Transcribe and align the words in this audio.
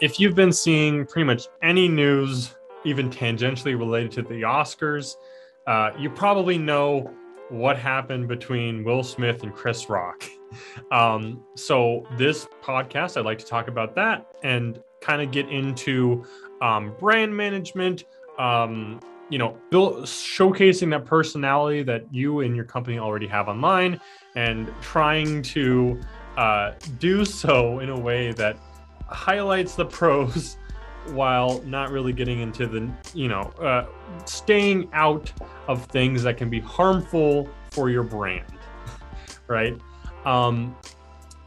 if 0.00 0.20
you've 0.20 0.34
been 0.34 0.52
seeing 0.52 1.04
pretty 1.06 1.24
much 1.24 1.48
any 1.62 1.88
news, 1.88 2.54
even 2.84 3.10
tangentially 3.10 3.76
related 3.78 4.12
to 4.12 4.22
the 4.22 4.42
Oscars, 4.42 5.16
uh, 5.66 5.90
you 5.98 6.08
probably 6.08 6.56
know 6.56 7.12
what 7.48 7.78
happened 7.78 8.28
between 8.28 8.84
Will 8.84 9.02
Smith 9.02 9.42
and 9.42 9.54
Chris 9.54 9.88
Rock. 9.88 10.24
Um, 10.90 11.44
so, 11.56 12.06
this 12.16 12.48
podcast, 12.62 13.18
I'd 13.18 13.26
like 13.26 13.38
to 13.40 13.44
talk 13.44 13.68
about 13.68 13.94
that 13.96 14.32
and 14.42 14.82
kind 15.02 15.20
of 15.20 15.30
get 15.30 15.46
into 15.50 16.24
um, 16.62 16.94
brand 16.98 17.36
management, 17.36 18.04
um, 18.38 18.98
you 19.28 19.36
know, 19.36 19.58
build, 19.70 20.04
showcasing 20.04 20.88
that 20.92 21.04
personality 21.04 21.82
that 21.82 22.06
you 22.10 22.40
and 22.40 22.56
your 22.56 22.64
company 22.64 22.98
already 22.98 23.26
have 23.26 23.48
online 23.48 24.00
and 24.36 24.72
trying 24.80 25.42
to 25.42 26.00
uh, 26.38 26.72
do 26.98 27.26
so 27.26 27.80
in 27.80 27.90
a 27.90 28.00
way 28.00 28.32
that 28.32 28.56
highlights 29.08 29.74
the 29.74 29.84
pros 29.84 30.56
while 31.12 31.62
not 31.62 31.90
really 31.90 32.12
getting 32.12 32.40
into 32.40 32.66
the 32.66 32.90
you 33.14 33.28
know 33.28 33.42
uh, 33.60 33.86
staying 34.24 34.88
out 34.92 35.32
of 35.68 35.84
things 35.86 36.22
that 36.22 36.36
can 36.36 36.50
be 36.50 36.60
harmful 36.60 37.48
for 37.70 37.90
your 37.90 38.02
brand 38.02 38.52
right? 39.48 39.78
Um 40.24 40.76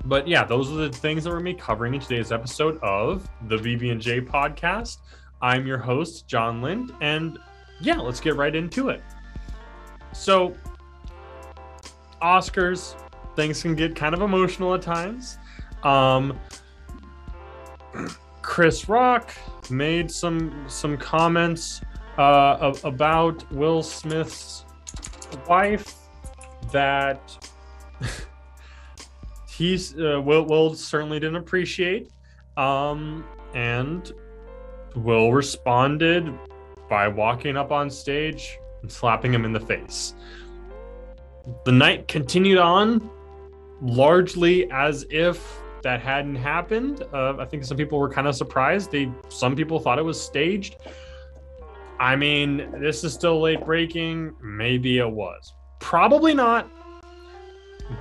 but 0.06 0.28
yeah 0.28 0.44
those 0.44 0.72
are 0.72 0.76
the 0.76 0.90
things 0.90 1.24
that 1.24 1.30
we're 1.30 1.40
going 1.40 1.54
to 1.54 1.54
be 1.54 1.60
covering 1.60 1.94
in 1.94 2.00
today's 2.00 2.32
episode 2.32 2.80
of 2.82 3.30
the 3.48 3.58
bb&j 3.58 4.22
podcast. 4.22 4.98
I'm 5.42 5.68
your 5.68 5.78
host 5.78 6.28
john 6.28 6.62
Lindt 6.62 6.96
and 7.02 7.38
yeah 7.80 7.98
let's 7.98 8.20
get 8.20 8.36
right 8.36 8.56
into 8.56 8.90
it. 8.90 9.04
So 10.14 10.56
oscars 12.22 12.96
things 13.36 13.62
can 13.62 13.76
get 13.76 13.96
kind 13.96 14.16
of 14.16 14.22
emotional 14.22 14.74
at 14.74 14.82
times. 14.82 15.38
Um 15.84 16.40
Chris 18.42 18.90
Rock 18.90 19.34
made 19.70 20.10
some 20.12 20.66
some 20.68 20.98
comments 20.98 21.82
uh, 22.18 22.74
about 22.84 23.50
Will 23.52 23.84
Smith's 23.84 24.66
wife 25.48 25.96
that 26.72 27.48
he's 29.50 29.98
uh, 29.98 30.22
Will, 30.24 30.46
Will 30.46 30.74
certainly 30.74 31.20
didn't 31.20 31.38
appreciate, 31.38 32.10
um, 32.58 33.24
and 33.54 34.12
Will 34.96 35.32
responded 35.32 36.34
by 36.90 37.08
walking 37.08 37.56
up 37.56 37.72
on 37.72 37.90
stage 37.90 38.58
and 38.82 38.92
slapping 38.92 39.34
him 39.34 39.46
in 39.46 39.54
the 39.54 39.60
face. 39.60 40.14
The 41.66 41.72
night 41.72 42.08
continued 42.08 42.58
on 42.58 43.10
largely 43.82 44.70
as 44.72 45.06
if 45.10 45.61
that 45.84 46.02
hadn't 46.02 46.36
happened. 46.36 47.04
Uh, 47.14 47.36
I 47.38 47.46
think 47.46 47.64
some 47.64 47.78
people 47.78 48.00
were 48.00 48.10
kind 48.10 48.28
of 48.28 48.36
surprised. 48.36 48.92
They 48.92 49.12
some 49.30 49.56
people 49.56 49.80
thought 49.80 50.00
it 50.00 50.06
was 50.06 50.22
staged. 50.22 50.78
I 52.00 52.16
mean, 52.16 52.72
this 52.80 53.04
is 53.04 53.14
still 53.14 53.40
late 53.40 53.64
breaking. 53.64 54.36
Maybe 54.42 54.98
it 54.98 55.10
was. 55.10 55.54
Probably 55.80 56.34
not. 56.34 56.70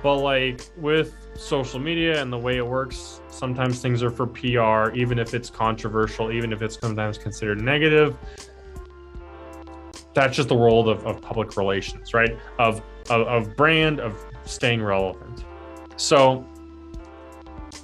But 0.01 0.17
like 0.17 0.69
with 0.77 1.15
social 1.35 1.79
media 1.79 2.21
and 2.21 2.31
the 2.31 2.37
way 2.37 2.57
it 2.57 2.65
works, 2.65 3.21
sometimes 3.27 3.81
things 3.81 4.01
are 4.01 4.09
for 4.09 4.25
PR, 4.25 4.95
even 4.95 5.19
if 5.19 5.33
it's 5.33 5.49
controversial, 5.49 6.31
even 6.31 6.53
if 6.53 6.61
it's 6.61 6.79
sometimes 6.79 7.17
considered 7.17 7.61
negative. 7.61 8.17
That's 10.13 10.35
just 10.35 10.49
the 10.49 10.55
world 10.55 10.87
of, 10.89 11.05
of 11.05 11.21
public 11.21 11.57
relations, 11.57 12.13
right? 12.13 12.37
Of, 12.57 12.81
of 13.09 13.27
of 13.27 13.55
brand, 13.55 13.99
of 13.99 14.15
staying 14.45 14.81
relevant. 14.81 15.45
So 15.95 16.45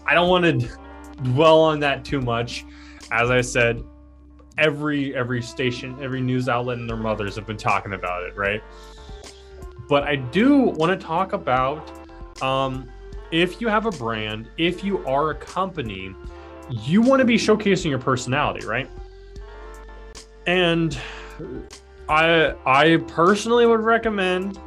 I 0.08 0.14
don't 0.14 0.30
want 0.30 0.46
to 0.46 0.78
dwell 1.24 1.62
on 1.62 1.80
that 1.82 2.06
too 2.06 2.22
much. 2.22 2.66
As 3.12 3.30
I 3.30 3.42
said, 3.42 3.84
every 4.58 5.16
every 5.16 5.42
station, 5.42 5.98
every 6.02 6.22
news 6.22 6.50
outlet 6.50 6.78
and 6.78 6.90
their 6.90 6.98
mothers 6.98 7.36
have 7.36 7.46
been 7.46 7.58
talking 7.58 7.94
about 7.94 8.24
it, 8.24 8.36
right? 8.36 8.64
But 9.88 10.04
I 10.04 10.16
do 10.16 10.64
want 10.64 11.00
to 11.00 11.06
talk 11.06 11.34
about 11.34 11.92
um, 12.42 12.90
if 13.32 13.62
you 13.62 13.68
have 13.68 13.86
a 13.86 13.92
brand, 13.92 14.50
if 14.58 14.84
you 14.84 15.06
are 15.06 15.32
a 15.32 15.36
company, 15.36 16.14
you 16.70 17.02
want 17.02 17.20
to 17.20 17.26
be 17.26 17.36
showcasing 17.36 17.90
your 17.90 18.00
personality, 18.00 18.66
right? 18.66 18.90
And 20.46 20.98
I 22.10 22.54
I 22.66 22.98
personally 23.08 23.66
would 23.66 23.82
recommend 23.82 24.60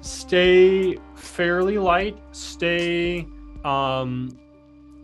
stay 0.00 0.98
fairly 1.14 1.78
light, 1.78 2.18
stay 2.32 3.26
um 3.64 4.36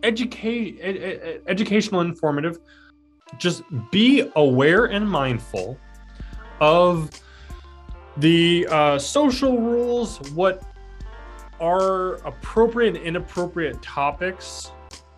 educate 0.03 0.79
ed- 0.81 1.41
educational 1.47 2.01
informative. 2.01 2.59
Just 3.37 3.63
be 3.91 4.29
aware 4.35 4.85
and 4.85 5.09
mindful 5.09 5.77
of 6.59 7.09
the 8.17 8.67
uh, 8.69 8.99
social 8.99 9.59
rules 9.59 10.19
what 10.31 10.63
are 11.59 12.15
appropriate 12.25 12.95
and 12.95 13.05
inappropriate 13.05 13.81
topics 13.81 14.71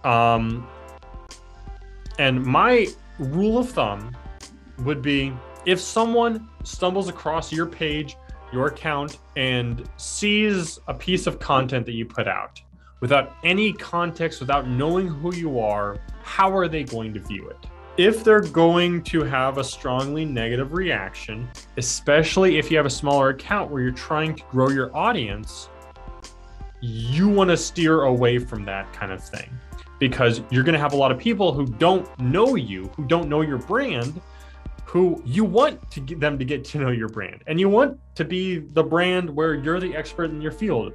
um, 0.04 0.68
and 2.20 2.44
my 2.44 2.88
rule 3.20 3.58
of 3.58 3.70
thumb 3.70 4.16
would 4.80 5.02
be 5.02 5.34
if 5.66 5.80
someone 5.80 6.48
stumbles 6.64 7.08
across 7.08 7.52
your 7.52 7.66
page 7.66 8.18
your 8.52 8.68
account 8.68 9.20
and 9.36 9.88
sees 9.98 10.80
a 10.88 10.94
piece 10.94 11.28
of 11.28 11.40
content 11.40 11.86
that 11.86 11.94
you 11.94 12.06
put 12.06 12.28
out 12.28 12.62
without 13.02 13.36
any 13.44 13.74
context, 13.74 14.40
without 14.40 14.68
knowing 14.68 15.08
who 15.08 15.36
you 15.36 15.60
are, 15.60 16.00
how 16.24 16.56
are 16.56 16.68
they 16.68 16.84
going 16.84 17.14
to 17.14 17.20
view 17.20 17.50
it? 17.50 17.58
If 17.98 18.24
they're 18.24 18.42
going 18.42 19.04
to 19.04 19.24
have 19.24 19.58
a 19.58 19.64
strongly 19.64 20.24
negative 20.24 20.72
reaction, 20.72 21.50
especially 21.76 22.58
if 22.58 22.72
you 22.72 22.78
have 22.78 22.86
a 22.86 22.92
smaller 22.92 23.30
account 23.30 23.70
where 23.70 23.82
you're 23.82 23.92
trying 23.92 24.36
to 24.36 24.44
grow 24.50 24.70
your 24.70 24.96
audience, 24.96 25.68
you 26.80 27.28
want 27.28 27.50
to 27.50 27.58
steer 27.58 28.04
away 28.04 28.40
from 28.40 28.64
that 28.66 28.92
kind 28.94 29.12
of 29.12 29.22
thing 29.22 29.50
because 30.00 30.42
you're 30.50 30.64
going 30.64 30.74
to 30.74 30.80
have 30.80 30.94
a 30.94 30.96
lot 30.96 31.12
of 31.12 31.20
people 31.20 31.54
who 31.54 31.66
don't 31.66 32.08
know 32.20 32.56
you, 32.56 32.86
who 32.96 33.06
don't 33.06 33.30
know 33.30 33.42
your 33.42 33.60
brand, 33.60 34.20
who 34.86 35.22
you 35.26 35.44
want 35.44 35.92
to 35.92 36.00
get 36.00 36.20
them 36.20 36.40
to 36.40 36.46
get 36.46 36.64
to 36.66 36.80
know 36.80 36.90
your 36.90 37.08
brand. 37.08 37.44
And 37.46 37.60
you 37.60 37.70
want 37.70 38.00
to 38.16 38.26
be 38.26 38.60
the 38.60 38.84
brand 38.84 39.30
where 39.30 39.54
you're 39.54 39.80
the 39.80 39.96
expert 39.96 40.32
in 40.32 40.42
your 40.42 40.52
field 40.52 40.94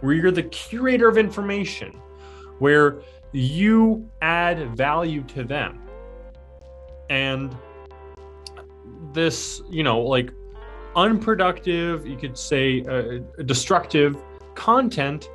where 0.00 0.14
you're 0.14 0.30
the 0.30 0.44
curator 0.44 1.08
of 1.08 1.18
information, 1.18 1.92
where 2.58 3.00
you 3.32 4.08
add 4.22 4.76
value 4.76 5.22
to 5.24 5.44
them. 5.44 5.80
And 7.10 7.56
this, 9.12 9.62
you 9.70 9.82
know, 9.82 10.00
like 10.00 10.32
unproductive, 10.96 12.06
you 12.06 12.16
could 12.16 12.36
say 12.36 12.82
uh, 12.82 13.18
destructive 13.44 14.16
content 14.54 15.30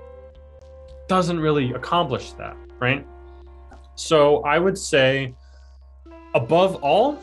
doesn't 1.08 1.40
really 1.40 1.74
accomplish 1.74 2.32
that, 2.34 2.56
right? 2.80 3.06
So 3.96 4.44
I 4.44 4.60
would 4.60 4.78
say, 4.78 5.36
above 6.34 6.76
all, 6.84 7.20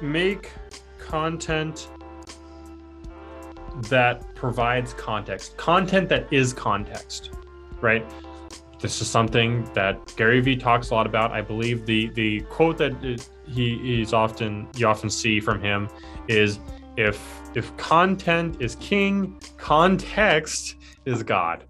make 0.00 0.52
content 0.98 1.88
that 3.82 4.34
provides 4.34 4.92
context, 4.94 5.56
content 5.56 6.08
that 6.08 6.30
is 6.32 6.52
context, 6.52 7.30
right? 7.80 8.04
This 8.80 9.00
is 9.00 9.08
something 9.08 9.68
that 9.74 10.14
Gary 10.16 10.40
Vee 10.40 10.56
talks 10.56 10.90
a 10.90 10.94
lot 10.94 11.06
about. 11.06 11.32
I 11.32 11.40
believe 11.40 11.84
the 11.84 12.08
the 12.10 12.40
quote 12.42 12.78
that 12.78 13.26
he 13.46 14.00
is 14.00 14.12
often 14.12 14.68
you 14.76 14.86
often 14.86 15.10
see 15.10 15.40
from 15.40 15.60
him 15.60 15.88
is 16.28 16.60
if 16.96 17.40
if 17.54 17.76
content 17.76 18.56
is 18.60 18.76
king, 18.76 19.40
context 19.56 20.76
is 21.06 21.22
God. 21.22 21.64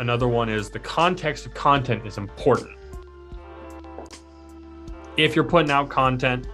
Another 0.00 0.28
one 0.28 0.48
is 0.48 0.70
the 0.70 0.78
context 0.78 1.44
of 1.44 1.52
content 1.54 2.06
is 2.06 2.16
important. 2.18 2.76
If 5.16 5.34
you're 5.34 5.44
putting 5.44 5.70
out 5.70 5.88
content, 5.90 6.46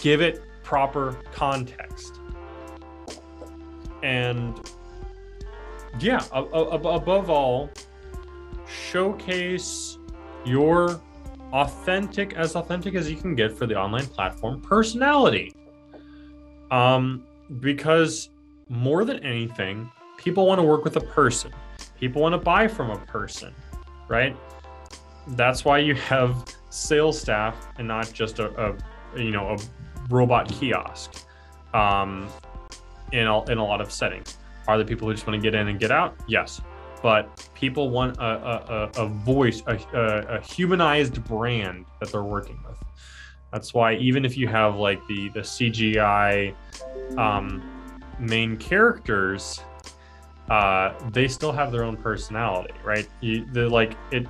give 0.00 0.20
it 0.20 0.42
proper 0.62 1.18
context 1.32 2.21
and 4.02 4.70
yeah, 5.98 6.24
above 6.32 7.30
all, 7.30 7.70
showcase 8.66 9.98
your 10.44 11.00
authentic, 11.52 12.34
as 12.34 12.56
authentic 12.56 12.94
as 12.94 13.10
you 13.10 13.16
can 13.16 13.34
get 13.34 13.56
for 13.56 13.66
the 13.66 13.74
online 13.74 14.06
platform 14.06 14.60
personality. 14.60 15.54
Um, 16.70 17.24
because 17.60 18.30
more 18.68 19.04
than 19.04 19.18
anything, 19.24 19.90
people 20.16 20.46
want 20.46 20.58
to 20.58 20.62
work 20.62 20.84
with 20.84 20.96
a 20.96 21.00
person. 21.00 21.52
People 21.98 22.22
want 22.22 22.32
to 22.32 22.38
buy 22.38 22.66
from 22.66 22.90
a 22.90 22.98
person, 22.98 23.54
right? 24.08 24.34
That's 25.28 25.64
why 25.64 25.78
you 25.78 25.94
have 25.94 26.44
sales 26.70 27.20
staff 27.20 27.68
and 27.78 27.86
not 27.86 28.12
just 28.12 28.38
a, 28.38 28.48
a 28.58 28.74
you 29.16 29.30
know 29.30 29.50
a 29.50 29.58
robot 30.08 30.48
kiosk. 30.48 31.26
Um, 31.74 32.28
in 33.12 33.26
a, 33.26 33.44
in 33.50 33.58
a 33.58 33.64
lot 33.64 33.80
of 33.80 33.90
settings. 33.92 34.38
Are 34.68 34.78
the 34.78 34.84
people 34.84 35.08
who 35.08 35.14
just 35.14 35.26
want 35.26 35.40
to 35.40 35.42
get 35.42 35.54
in 35.58 35.68
and 35.68 35.78
get 35.78 35.90
out? 35.90 36.16
Yes. 36.28 36.60
but 37.02 37.48
people 37.54 37.90
want 37.90 38.16
a, 38.18 38.22
a, 38.22 38.90
a 39.02 39.06
voice, 39.08 39.62
a, 39.66 39.76
a, 39.92 40.36
a 40.36 40.40
humanized 40.40 41.22
brand 41.24 41.84
that 42.00 42.10
they're 42.12 42.22
working 42.22 42.58
with. 42.66 42.78
That's 43.52 43.74
why 43.74 43.96
even 43.96 44.24
if 44.24 44.36
you 44.36 44.48
have 44.48 44.76
like 44.76 45.06
the 45.08 45.28
the 45.30 45.40
CGI 45.40 46.54
um, 47.18 47.62
main 48.18 48.56
characters, 48.56 49.60
uh, 50.48 50.94
they 51.10 51.28
still 51.28 51.52
have 51.52 51.70
their 51.70 51.84
own 51.84 51.96
personality, 51.96 52.72
right? 52.82 53.06
You, 53.20 53.44
the 53.52 53.68
like 53.68 53.96
it 54.10 54.26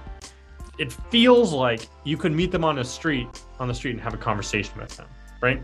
it 0.79 0.93
feels 1.11 1.53
like 1.53 1.87
you 2.03 2.17
could 2.17 2.33
meet 2.33 2.51
them 2.51 2.65
on 2.65 2.79
a 2.79 2.85
street 2.85 3.29
on 3.61 3.69
the 3.69 3.75
street 3.75 3.93
and 3.93 4.01
have 4.01 4.15
a 4.15 4.19
conversation 4.19 4.81
with 4.81 4.97
them, 4.97 5.07
right? 5.41 5.63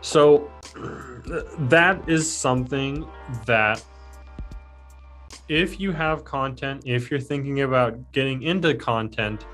So 0.00 0.50
that 0.74 2.02
is 2.08 2.30
something 2.30 3.06
that 3.46 3.82
if 5.48 5.78
you 5.78 5.92
have 5.92 6.24
content, 6.24 6.82
if 6.86 7.10
you're 7.10 7.20
thinking 7.20 7.62
about 7.62 8.12
getting 8.12 8.42
into 8.42 8.74
content, 8.74 9.44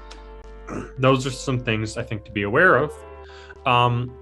those 0.99 1.27
are 1.27 1.31
some 1.31 1.59
things 1.59 1.97
I 1.97 2.03
think 2.03 2.25
to 2.25 2.31
be 2.31 2.43
aware 2.43 2.77
of. 2.77 2.93
Um, 3.67 4.17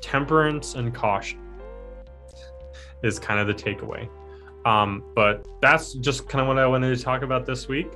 temperance 0.00 0.74
and 0.74 0.94
caution 0.94 1.38
is 3.02 3.18
kind 3.18 3.40
of 3.40 3.46
the 3.46 3.54
takeaway. 3.54 4.08
Um, 4.64 5.04
but 5.14 5.46
that's 5.60 5.94
just 5.94 6.28
kind 6.28 6.42
of 6.42 6.48
what 6.48 6.58
I 6.58 6.66
wanted 6.66 6.96
to 6.96 7.02
talk 7.02 7.22
about 7.22 7.46
this 7.46 7.68
week. 7.68 7.92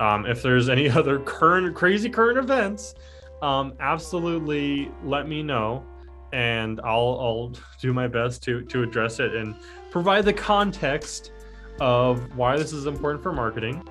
Um, 0.00 0.26
if 0.26 0.42
there's 0.42 0.68
any 0.68 0.88
other 0.98 1.20
current 1.20 1.74
crazy 1.74 2.10
current 2.10 2.38
events, 2.38 2.94
um, 3.42 3.74
absolutely 3.80 4.90
let 5.04 5.28
me 5.28 5.42
know, 5.42 5.84
and 6.32 6.80
I'll 6.82 7.18
I'll 7.20 7.52
do 7.80 7.92
my 7.92 8.06
best 8.06 8.42
to 8.44 8.62
to 8.62 8.82
address 8.82 9.20
it 9.20 9.34
and 9.34 9.54
provide 9.90 10.24
the 10.24 10.32
context 10.32 11.32
of 11.80 12.36
why 12.36 12.56
this 12.56 12.72
is 12.72 12.86
important 12.86 13.22
for 13.22 13.32
marketing, 13.32 13.86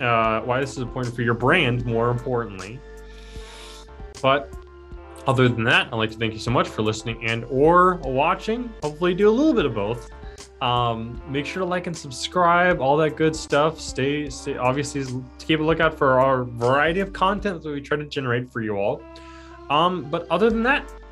uh, 0.00 0.40
why 0.40 0.60
this 0.60 0.72
is 0.72 0.78
important 0.78 1.14
for 1.14 1.22
your 1.22 1.34
brand, 1.34 1.84
more 1.86 2.10
importantly. 2.10 2.78
But 4.20 4.52
other 5.26 5.48
than 5.48 5.64
that, 5.64 5.88
I'd 5.92 5.96
like 5.96 6.10
to 6.10 6.16
thank 6.16 6.32
you 6.32 6.38
so 6.38 6.50
much 6.50 6.68
for 6.68 6.82
listening 6.82 7.24
and 7.26 7.44
or 7.50 7.96
watching. 8.04 8.72
Hopefully, 8.82 9.14
do 9.14 9.28
a 9.28 9.30
little 9.30 9.54
bit 9.54 9.66
of 9.66 9.74
both. 9.74 10.10
Um, 10.60 11.22
make 11.28 11.46
sure 11.46 11.62
to 11.62 11.68
like 11.68 11.86
and 11.86 11.96
subscribe, 11.96 12.80
all 12.80 12.96
that 12.96 13.16
good 13.16 13.36
stuff. 13.36 13.80
Stay, 13.80 14.28
stay 14.28 14.56
obviously 14.56 15.04
keep 15.38 15.60
a 15.60 15.62
lookout 15.62 15.96
for 15.96 16.18
our 16.18 16.44
variety 16.44 17.00
of 17.00 17.12
content 17.12 17.62
that 17.62 17.70
we 17.70 17.80
try 17.80 17.96
to 17.96 18.06
generate 18.06 18.50
for 18.50 18.60
you 18.60 18.76
all. 18.76 19.02
Um, 19.70 20.10
but 20.10 20.26
other 20.30 20.50
than 20.50 20.62
that, 20.64 20.90